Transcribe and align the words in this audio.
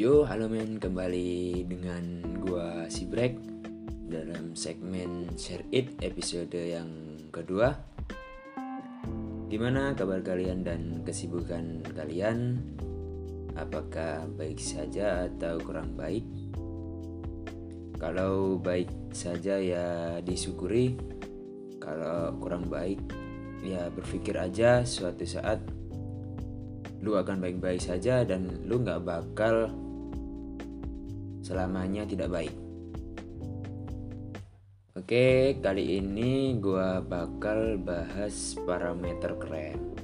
Yo, 0.00 0.24
halo 0.24 0.48
men, 0.48 0.80
kembali 0.80 1.60
dengan 1.68 2.24
gua 2.40 2.88
Sibrek 2.88 3.36
dalam 4.08 4.56
segmen 4.56 5.28
Share 5.36 5.68
It 5.76 6.00
episode 6.00 6.56
yang 6.56 6.88
kedua. 7.28 7.76
Gimana 9.52 9.92
kabar 9.92 10.24
kalian 10.24 10.64
dan 10.64 11.04
kesibukan 11.04 11.84
kalian? 11.92 12.64
Apakah 13.60 14.24
baik 14.40 14.56
saja 14.56 15.28
atau 15.28 15.60
kurang 15.60 15.92
baik? 15.92 16.24
Kalau 18.00 18.56
baik 18.56 18.88
saja 19.12 19.60
ya 19.60 20.16
disyukuri. 20.24 20.96
Kalau 21.76 22.40
kurang 22.40 22.72
baik 22.72 23.04
ya 23.60 23.92
berpikir 23.92 24.32
aja 24.40 24.80
suatu 24.80 25.28
saat 25.28 25.60
lu 27.04 27.20
akan 27.20 27.36
baik-baik 27.36 27.84
saja 27.84 28.24
dan 28.24 28.64
lu 28.64 28.80
nggak 28.80 29.04
bakal 29.04 29.68
selamanya 31.50 32.06
tidak 32.06 32.30
baik. 32.30 32.54
Oke, 34.94 35.58
kali 35.58 35.98
ini 35.98 36.54
gua 36.62 37.02
bakal 37.02 37.74
bahas 37.82 38.54
parameter 38.62 39.34
keren. 39.34 39.98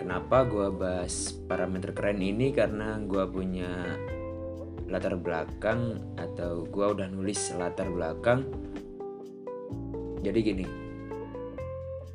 Kenapa 0.00 0.48
gua 0.48 0.72
bahas 0.72 1.36
parameter 1.44 1.92
keren 1.92 2.24
ini? 2.24 2.48
Karena 2.56 2.96
gua 3.04 3.28
punya 3.28 4.00
latar 4.88 5.20
belakang 5.20 6.00
atau 6.16 6.64
gua 6.64 6.96
udah 6.96 7.08
nulis 7.12 7.52
latar 7.60 7.92
belakang. 7.92 8.48
Jadi 10.24 10.38
gini, 10.40 10.66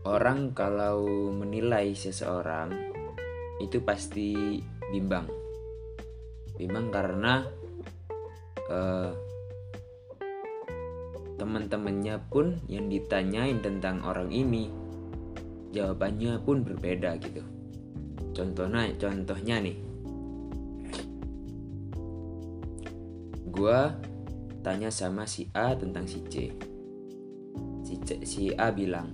orang 0.10 0.58
kalau 0.58 1.30
menilai 1.30 1.94
seseorang 1.94 2.74
itu 3.62 3.78
pasti 3.86 4.58
bimbang 4.90 5.39
bimbang 6.60 6.92
karena 6.92 7.48
uh, 8.68 9.16
teman-temannya 11.40 12.20
pun 12.28 12.60
yang 12.68 12.92
ditanyain 12.92 13.64
tentang 13.64 14.04
orang 14.04 14.28
ini 14.28 14.68
jawabannya 15.72 16.44
pun 16.44 16.68
berbeda 16.68 17.16
gitu. 17.24 17.40
Contohnya 18.36 18.92
contohnya 19.00 19.64
nih. 19.64 19.78
Gua 23.50 23.96
tanya 24.60 24.92
sama 24.92 25.24
si 25.24 25.48
A 25.56 25.72
tentang 25.80 26.04
si 26.04 26.20
C. 26.28 26.52
Si, 27.88 27.96
C, 28.04 28.10
si 28.28 28.52
A 28.52 28.76
bilang 28.76 29.08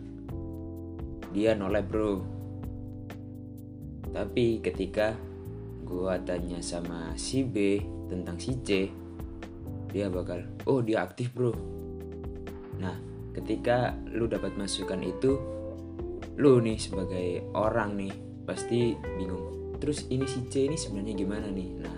dia 1.29 1.53
nolak 1.53 1.85
bro. 1.85 2.25
Tapi 4.09 4.65
ketika 4.65 5.13
gua 5.85 6.17
tanya 6.17 6.59
sama 6.65 7.13
si 7.13 7.45
B 7.45 7.77
tentang 8.09 8.41
si 8.41 8.57
C 8.65 8.89
dia 9.93 10.11
bakal 10.11 10.43
oh 10.67 10.83
dia 10.83 11.05
aktif 11.05 11.31
bro. 11.31 11.55
Nah 12.81 12.97
ketika 13.31 13.95
lu 14.11 14.27
dapat 14.27 14.57
masukan 14.59 14.99
itu 15.05 15.39
lu 16.35 16.59
nih 16.59 16.75
sebagai 16.75 17.47
orang 17.55 17.95
nih 17.95 18.13
pasti 18.43 18.97
bingung 19.15 19.77
terus 19.79 20.09
ini 20.11 20.25
si 20.27 20.43
C 20.51 20.67
ini 20.67 20.75
sebenarnya 20.75 21.13
gimana 21.15 21.47
nih? 21.47 21.69
Nah 21.79 21.97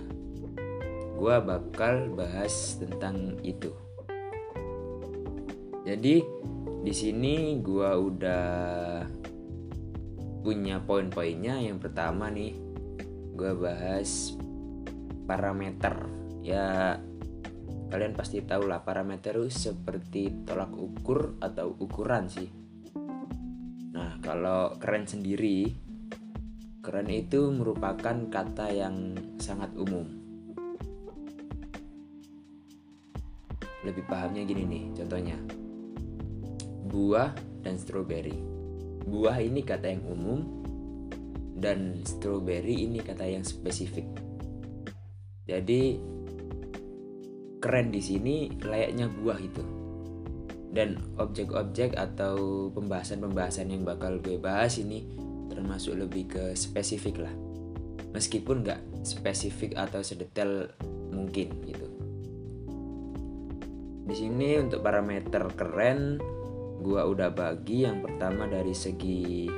gua 1.18 1.42
bakal 1.42 2.14
bahas 2.14 2.78
tentang 2.78 3.40
itu. 3.42 3.74
Jadi 5.88 6.22
di 6.84 6.94
sini 6.94 7.58
gua 7.64 7.98
udah 7.98 8.48
punya 10.46 10.80
poin-poinnya. 10.84 11.60
Yang 11.66 11.90
pertama 11.90 12.30
nih 12.30 12.67
gue 13.38 13.54
bahas 13.54 14.34
parameter. 15.30 15.94
Ya 16.42 16.98
kalian 17.94 18.18
pasti 18.18 18.42
tahu 18.42 18.66
lah 18.66 18.82
parameter 18.82 19.38
itu 19.38 19.70
seperti 19.70 20.44
tolak 20.44 20.74
ukur 20.74 21.38
atau 21.38 21.78
ukuran 21.78 22.26
sih. 22.26 22.50
Nah 23.94 24.18
kalau 24.26 24.82
keren 24.82 25.06
sendiri 25.06 25.70
keren 26.82 27.14
itu 27.14 27.54
merupakan 27.54 28.18
kata 28.26 28.74
yang 28.74 29.14
sangat 29.38 29.70
umum. 29.78 30.10
Lebih 33.86 34.04
pahamnya 34.10 34.42
gini 34.50 34.66
nih 34.66 34.84
contohnya. 34.98 35.38
Buah 36.90 37.38
dan 37.62 37.78
stroberi. 37.78 38.36
Buah 39.08 39.38
ini 39.40 39.62
kata 39.62 39.94
yang 39.94 40.04
umum 40.10 40.57
dan 41.58 42.06
strawberry 42.06 42.86
ini 42.86 43.02
kata 43.02 43.26
yang 43.26 43.42
spesifik. 43.42 44.06
Jadi 45.50 45.98
keren 47.58 47.90
di 47.90 48.02
sini 48.02 48.54
layaknya 48.62 49.10
buah 49.10 49.40
itu. 49.42 49.64
Dan 50.68 51.02
objek-objek 51.18 51.98
atau 51.98 52.70
pembahasan-pembahasan 52.70 53.74
yang 53.74 53.82
bakal 53.82 54.22
gue 54.22 54.38
bahas 54.38 54.78
ini 54.78 55.10
termasuk 55.50 55.98
lebih 55.98 56.30
ke 56.30 56.44
spesifik 56.54 57.26
lah. 57.26 57.34
Meskipun 58.14 58.62
nggak 58.62 58.82
spesifik 59.02 59.74
atau 59.74 60.06
sedetail 60.06 60.70
mungkin 61.10 61.50
gitu. 61.66 61.88
Di 64.08 64.16
sini 64.16 64.56
untuk 64.62 64.86
parameter 64.86 65.44
keren 65.58 66.22
gua 66.80 67.10
udah 67.10 67.34
bagi 67.34 67.84
yang 67.84 68.00
pertama 68.00 68.48
dari 68.48 68.72
segi 68.72 69.50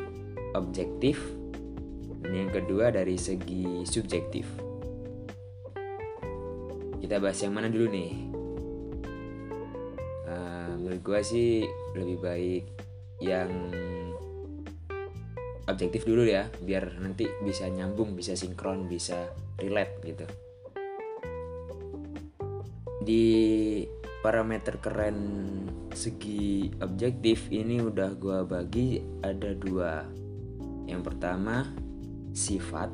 objektif 0.57 1.38
dan 2.19 2.31
yang 2.35 2.51
kedua 2.51 2.91
dari 2.91 3.15
segi 3.15 3.87
subjektif. 3.87 4.45
Kita 6.99 7.17
bahas 7.17 7.39
yang 7.41 7.55
mana 7.55 7.71
dulu 7.71 7.87
nih? 7.89 8.11
Uh, 10.29 10.71
menurut 10.77 11.01
gua 11.01 11.19
sih 11.23 11.65
lebih 11.95 12.17
baik 12.21 12.63
yang 13.19 13.49
objektif 15.69 16.01
dulu 16.07 16.25
ya 16.25 16.49
biar 16.65 16.97
nanti 16.97 17.29
bisa 17.45 17.69
nyambung 17.69 18.17
bisa 18.17 18.33
sinkron 18.33 18.89
bisa 18.89 19.29
relate 19.61 20.01
gitu. 20.03 20.25
Di 22.99 23.25
parameter 24.19 24.77
keren 24.83 25.17
segi 25.95 26.67
objektif 26.83 27.47
ini 27.49 27.79
udah 27.79 28.13
gue 28.19 28.39
bagi 28.45 28.99
ada 29.23 29.55
dua. 29.55 30.03
Yang 30.85 31.01
pertama 31.05 31.63
sifat. 32.39 32.87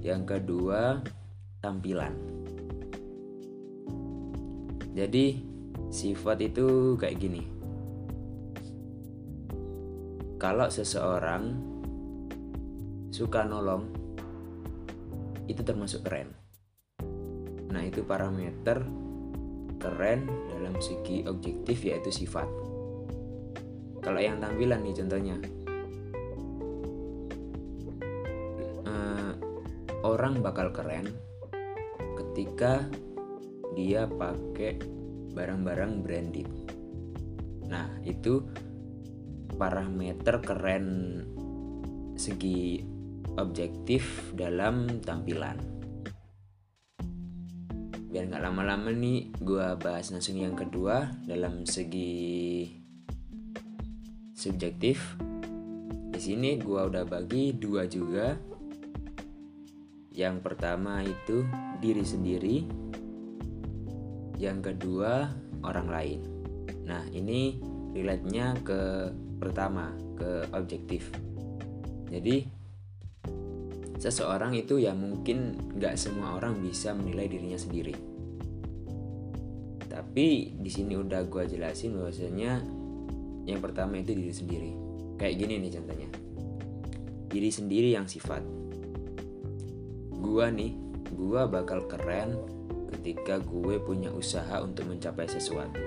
Yang 0.00 0.22
kedua 0.24 1.04
tampilan. 1.60 2.16
Jadi 4.96 5.44
sifat 5.92 6.40
itu 6.40 6.96
kayak 6.96 7.20
gini. 7.20 7.44
Kalau 10.40 10.72
seseorang 10.72 11.52
suka 13.12 13.44
nolong 13.44 13.84
itu 15.44 15.60
termasuk 15.60 16.08
keren. 16.08 16.32
Nah 17.68 17.84
itu 17.84 18.00
parameter 18.00 18.80
keren 19.76 20.24
dalam 20.56 20.80
segi 20.80 21.28
objektif 21.28 21.84
yaitu 21.84 22.08
sifat. 22.08 22.48
Kalau 24.00 24.20
yang 24.20 24.40
tampilan 24.40 24.80
nih 24.80 24.96
contohnya, 24.96 25.36
orang 30.16 30.40
bakal 30.40 30.72
keren 30.72 31.12
ketika 32.16 32.88
dia 33.76 34.08
pakai 34.08 34.80
barang-barang 35.36 35.92
branded. 36.00 36.48
Nah 37.68 38.00
itu 38.00 38.40
parameter 39.60 40.40
keren 40.40 41.20
segi 42.16 42.80
objektif 43.36 44.32
dalam 44.32 45.04
tampilan. 45.04 45.60
Biar 48.08 48.32
nggak 48.32 48.40
lama-lama 48.40 48.88
nih 48.96 49.36
gue 49.36 49.66
bahas 49.76 50.08
langsung 50.08 50.40
yang 50.40 50.56
kedua 50.56 51.12
dalam 51.28 51.68
segi 51.68 52.64
subjektif. 54.32 55.20
Di 56.08 56.20
sini 56.24 56.56
gue 56.56 56.80
udah 56.80 57.04
bagi 57.04 57.52
dua 57.52 57.84
juga 57.84 58.55
yang 60.16 60.40
pertama 60.40 61.04
itu 61.04 61.44
diri 61.78 62.02
sendiri 62.02 62.56
yang 64.40 64.64
kedua 64.64 65.30
orang 65.62 65.88
lain 65.92 66.20
nah 66.88 67.04
ini 67.12 67.60
relate-nya 67.92 68.56
ke 68.64 69.12
pertama 69.36 69.92
ke 70.16 70.48
objektif 70.56 71.12
jadi 72.08 72.48
seseorang 73.96 74.52
itu 74.54 74.78
ya 74.78 74.92
mungkin 74.92 75.56
nggak 75.76 75.96
semua 75.96 76.36
orang 76.36 76.60
bisa 76.60 76.92
menilai 76.92 77.26
dirinya 77.26 77.58
sendiri. 77.58 77.96
Tapi 79.88 80.52
di 80.60 80.70
sini 80.70 80.94
udah 80.94 81.24
gue 81.24 81.44
jelasin 81.48 81.96
bahwasanya 81.96 82.60
yang 83.48 83.60
pertama 83.64 83.96
itu 83.96 84.12
diri 84.12 84.34
sendiri. 84.34 84.70
Kayak 85.16 85.34
gini 85.40 85.54
nih 85.64 85.70
contohnya. 85.80 86.08
Diri 87.32 87.50
sendiri 87.50 87.88
yang 87.96 88.04
sifat. 88.04 88.44
Gua 90.26 90.50
nih 90.50 90.74
gua 91.14 91.46
bakal 91.46 91.86
keren 91.86 92.34
ketika 92.98 93.38
gue 93.38 93.78
punya 93.78 94.10
usaha 94.10 94.58
untuk 94.58 94.90
mencapai 94.90 95.30
sesuatu. 95.30 95.78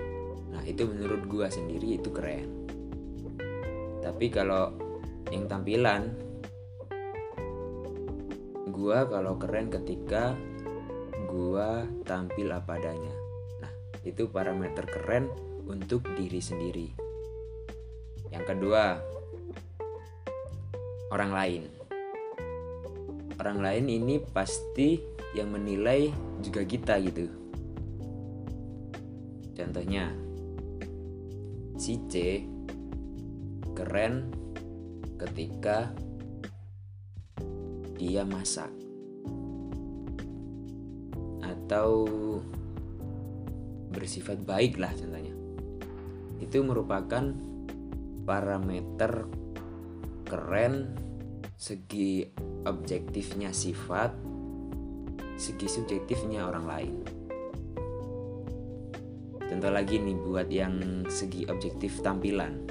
Nah 0.55 0.63
itu 0.63 0.87
menurut 0.87 1.27
gua 1.27 1.51
sendiri 1.51 1.99
itu 1.99 2.07
keren. 2.15 2.47
Tapi 3.99 4.31
kalau 4.31 4.71
yang 5.27 5.51
tampilan 5.51 6.15
gua 8.71 9.03
kalau 9.11 9.35
keren 9.35 9.67
ketika 9.67 10.39
gua 11.27 11.83
tampil 12.07 12.47
apa 12.55 12.79
adanya. 12.79 13.11
Nah 13.59 13.71
itu 14.07 14.31
parameter 14.31 14.87
keren 14.87 15.27
untuk 15.67 16.07
diri 16.15 16.39
sendiri. 16.39 16.87
Yang 18.31 18.55
kedua 18.55 19.03
orang 21.11 21.31
lain 21.35 21.78
orang 23.39 23.63
lain 23.63 23.85
ini 23.87 24.15
pasti 24.19 24.99
yang 25.31 25.55
menilai 25.55 26.11
juga 26.43 26.67
kita 26.67 26.99
gitu. 26.99 27.31
Contohnya 29.55 30.11
si 31.79 31.95
C 32.11 32.43
keren 33.71 34.27
ketika 35.15 35.95
dia 37.95 38.27
masak. 38.27 38.71
Atau 41.43 42.07
bersifat 43.91 44.43
baik 44.43 44.79
lah 44.79 44.91
contohnya. 44.95 45.35
Itu 46.39 46.63
merupakan 46.63 47.35
parameter 48.27 49.27
keren 50.27 51.08
segi 51.59 52.23
objektifnya 52.63 53.51
sifat 53.51 54.15
segi 55.35 55.67
subjektifnya 55.67 56.47
orang 56.47 56.65
lain. 56.67 56.95
Contoh 59.43 59.71
lagi 59.71 59.99
nih 59.99 60.15
buat 60.23 60.47
yang 60.47 61.03
segi 61.11 61.43
objektif 61.51 61.99
tampilan. 61.99 62.63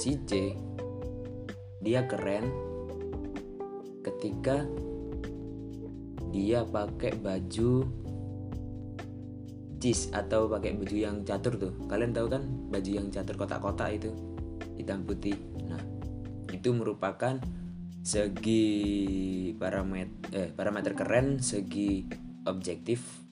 Si 0.00 0.16
C 0.24 0.56
dia 1.84 2.08
keren 2.08 2.48
ketika 4.00 4.64
dia 6.32 6.64
pakai 6.64 7.12
baju 7.20 7.84
cheese 9.84 10.08
atau 10.16 10.48
pakai 10.48 10.80
baju 10.80 10.96
yang 10.96 11.16
catur 11.28 11.60
tuh. 11.60 11.76
Kalian 11.92 12.16
tahu 12.16 12.32
kan 12.32 12.44
baju 12.72 12.88
yang 12.88 13.12
catur 13.12 13.36
kotak-kotak 13.36 14.00
itu 14.00 14.12
hitam 14.80 15.04
putih. 15.04 15.36
Nah 15.68 16.03
itu 16.54 16.70
merupakan 16.70 17.42
segi 18.04 18.62
parameter 19.56 20.12
eh, 20.36 20.50
parameter 20.52 20.92
keren 20.92 21.40
segi 21.40 22.04
objektif 22.44 23.24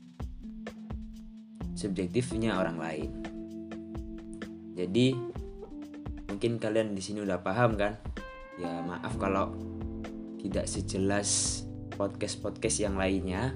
subjektifnya 1.76 2.56
orang 2.56 2.78
lain. 2.80 3.10
Jadi 4.72 5.12
mungkin 6.30 6.56
kalian 6.56 6.96
di 6.96 7.02
sini 7.04 7.20
udah 7.20 7.44
paham 7.44 7.76
kan? 7.76 8.00
Ya 8.56 8.80
maaf 8.84 9.18
kalau 9.20 9.52
tidak 10.40 10.70
sejelas 10.70 11.62
podcast 11.92 12.40
podcast 12.40 12.80
yang 12.80 12.96
lainnya. 12.96 13.52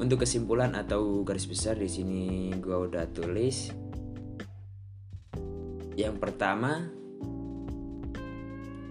Untuk 0.00 0.24
kesimpulan 0.24 0.72
atau 0.72 1.20
garis 1.28 1.44
besar 1.44 1.76
di 1.76 1.86
sini 1.86 2.50
gua 2.56 2.88
udah 2.88 3.04
tulis. 3.12 3.68
Yang 5.92 6.16
pertama, 6.16 6.88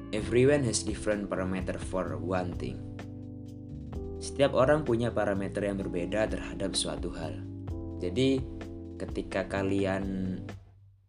everyone 0.09 0.65
has 0.65 0.81
different 0.81 1.29
parameter 1.29 1.77
for 1.77 2.17
one 2.17 2.57
thing. 2.57 2.81
Setiap 4.19 4.57
orang 4.57 4.83
punya 4.83 5.13
parameter 5.13 5.63
yang 5.63 5.77
berbeda 5.77 6.27
terhadap 6.27 6.73
suatu 6.75 7.13
hal. 7.15 7.39
Jadi, 8.01 8.41
ketika 8.97 9.47
kalian 9.47 10.35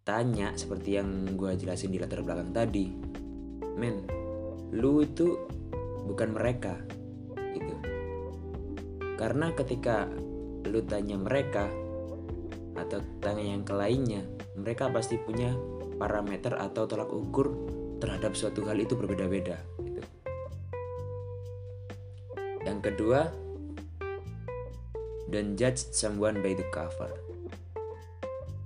tanya 0.04 0.54
seperti 0.54 1.00
yang 1.00 1.34
gue 1.34 1.56
jelasin 1.58 1.90
di 1.90 1.98
latar 1.98 2.22
belakang 2.22 2.52
tadi, 2.52 2.86
men, 3.74 4.04
lu 4.70 5.02
itu 5.02 5.34
bukan 6.06 6.30
mereka, 6.36 6.78
karena 9.20 9.52
ketika 9.52 10.08
lu 10.64 10.80
tanya 10.88 11.20
mereka 11.20 11.68
atau 12.72 13.04
tanya 13.20 13.52
yang 13.52 13.68
ke 13.68 13.76
lainnya, 13.76 14.24
mereka 14.56 14.88
pasti 14.88 15.20
punya 15.20 15.52
parameter 16.00 16.56
atau 16.56 16.88
tolak 16.88 17.12
ukur 17.12 17.52
terhadap 18.00 18.32
suatu 18.34 18.64
hal 18.64 18.80
itu 18.80 18.96
berbeda-beda. 18.96 19.60
Gitu. 19.78 20.02
Yang 22.64 22.80
kedua, 22.92 23.28
don't 25.28 25.54
judge 25.54 25.92
someone 25.92 26.40
by 26.40 26.56
the 26.56 26.66
cover. 26.72 27.12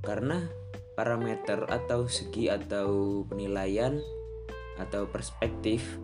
Karena 0.01 0.47
parameter 0.95 1.67
atau 1.67 2.07
segi 2.07 2.47
atau 2.47 3.23
penilaian 3.27 3.99
atau 4.79 5.07
perspektif 5.11 5.99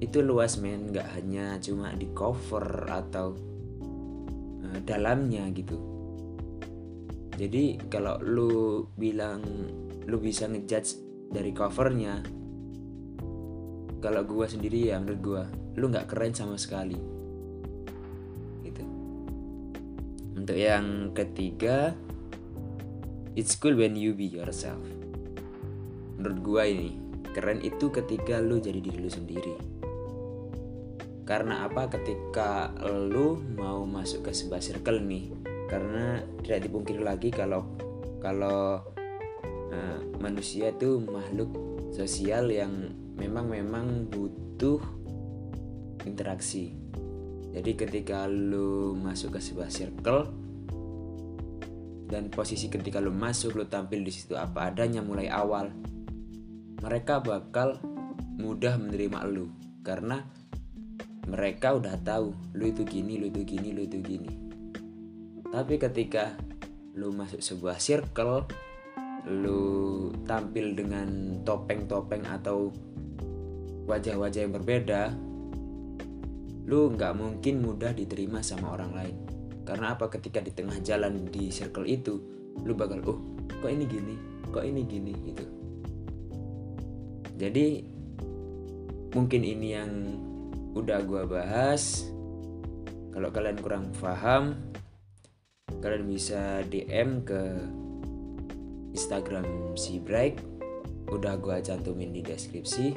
itu 0.00 0.24
luas 0.24 0.56
men 0.58 0.90
nggak 0.90 1.08
hanya 1.18 1.60
cuma 1.60 1.92
di 1.92 2.08
cover 2.16 2.88
atau 2.88 3.36
uh, 4.64 4.78
dalamnya 4.82 5.44
gitu 5.52 5.76
jadi 7.36 7.78
kalau 7.92 8.16
lu 8.22 8.84
bilang 8.96 9.44
lu 10.08 10.16
bisa 10.18 10.48
ngejudge 10.48 11.09
dari 11.30 11.54
covernya 11.54 12.26
kalau 14.02 14.26
gua 14.26 14.50
sendiri 14.50 14.90
ya 14.90 14.98
menurut 14.98 15.20
gua 15.22 15.42
lu 15.78 15.86
nggak 15.86 16.10
keren 16.10 16.34
sama 16.34 16.58
sekali. 16.58 16.98
Gitu. 18.66 18.82
Untuk 20.34 20.58
yang 20.58 21.14
ketiga 21.14 21.94
it's 23.38 23.54
cool 23.54 23.78
when 23.78 23.94
you 23.94 24.10
be 24.16 24.26
yourself. 24.26 24.82
Menurut 26.18 26.38
gua 26.42 26.62
ini 26.66 26.98
keren 27.30 27.62
itu 27.62 27.94
ketika 27.94 28.42
lu 28.42 28.58
jadi 28.58 28.82
diri 28.82 28.98
lu 28.98 29.12
sendiri. 29.12 29.54
Karena 31.22 31.62
apa? 31.70 31.86
Ketika 31.86 32.74
lu 33.06 33.38
mau 33.54 33.86
masuk 33.86 34.26
ke 34.26 34.34
sebuah 34.34 34.58
circle 34.58 34.98
nih 35.06 35.30
karena 35.70 36.18
tidak 36.42 36.66
dipungkiri 36.66 36.98
lagi 36.98 37.30
kalau 37.30 37.62
kalau 38.18 38.82
uh, 39.70 39.98
manusia 40.18 40.74
itu 40.74 41.00
makhluk 41.02 41.50
sosial 41.94 42.50
yang 42.50 42.94
memang 43.18 43.50
memang 43.50 44.06
butuh 44.10 44.78
interaksi. 46.06 46.74
Jadi 47.50 47.74
ketika 47.74 48.30
lu 48.30 48.94
masuk 48.94 49.34
ke 49.36 49.40
sebuah 49.42 49.70
circle 49.74 50.30
dan 52.06 52.30
posisi 52.30 52.70
ketika 52.70 53.02
lu 53.02 53.10
masuk 53.10 53.58
lu 53.58 53.66
tampil 53.66 54.06
di 54.06 54.12
situ 54.14 54.38
apa 54.38 54.70
adanya 54.70 55.02
mulai 55.02 55.26
awal 55.26 55.70
mereka 56.80 57.20
bakal 57.20 57.76
mudah 58.40 58.80
menerima 58.80 59.26
lu. 59.28 59.52
Karena 59.84 60.24
mereka 61.28 61.76
udah 61.76 62.00
tahu 62.00 62.32
lu 62.56 62.64
itu 62.70 62.82
gini 62.86 63.20
lu 63.20 63.28
itu 63.28 63.42
gini 63.44 63.68
lu 63.74 63.84
itu 63.84 63.98
gini. 64.00 64.32
Tapi 65.50 65.76
ketika 65.76 66.38
lu 66.96 67.12
masuk 67.12 67.42
sebuah 67.42 67.76
circle 67.82 68.46
lu 69.28 70.08
tampil 70.24 70.72
dengan 70.72 71.40
topeng-topeng 71.44 72.24
atau 72.24 72.72
wajah-wajah 73.84 74.40
yang 74.46 74.54
berbeda 74.54 75.12
lu 76.70 76.94
nggak 76.94 77.18
mungkin 77.18 77.66
mudah 77.66 77.90
diterima 77.90 78.44
sama 78.46 78.78
orang 78.78 78.92
lain. 78.94 79.16
Karena 79.66 79.98
apa? 79.98 80.06
Ketika 80.06 80.38
di 80.38 80.54
tengah 80.54 80.78
jalan 80.86 81.26
di 81.26 81.50
circle 81.50 81.82
itu 81.82 82.22
lu 82.62 82.78
bakal 82.78 83.02
oh 83.10 83.18
kok 83.50 83.70
ini 83.70 83.84
gini? 83.90 84.14
Kok 84.54 84.64
ini 84.64 84.80
gini? 84.86 85.12
Gitu. 85.18 85.44
Jadi 87.34 87.66
mungkin 89.10 89.42
ini 89.42 89.68
yang 89.74 89.90
udah 90.78 91.02
gue 91.02 91.22
bahas. 91.26 92.06
Kalau 93.10 93.34
kalian 93.34 93.58
kurang 93.58 93.90
paham 93.98 94.54
kalian 95.80 96.04
bisa 96.06 96.62
DM 96.68 97.24
ke 97.26 97.40
Instagram 98.94 99.74
si 99.78 99.98
Break. 100.02 100.42
Udah 101.10 101.38
gue 101.38 101.56
cantumin 101.62 102.14
di 102.14 102.22
deskripsi. 102.22 102.94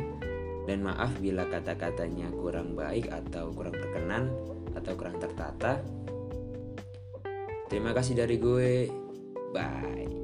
Dan 0.64 0.88
maaf 0.88 1.20
bila 1.20 1.44
kata-katanya 1.50 2.32
kurang 2.32 2.74
baik 2.74 3.12
atau 3.12 3.52
kurang 3.52 3.76
berkenan 3.76 4.32
atau 4.74 4.94
kurang 4.96 5.20
tertata. 5.20 5.84
Terima 7.68 7.92
kasih 7.92 8.16
dari 8.16 8.40
gue. 8.40 8.88
Bye 9.52 10.23